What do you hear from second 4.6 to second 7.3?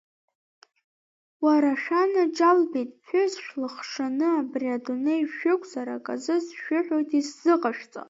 адунеи шәықәзар, аказы сшәыҳәоит,